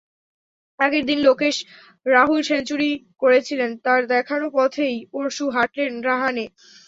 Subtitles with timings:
[0.79, 1.55] আগের দিন লোকেশ
[2.05, 6.45] রাহুল সেঞ্চুরি করেছিলেন, তাঁর দেখানো পথেই পরশু হাঁটলেন রাহানে।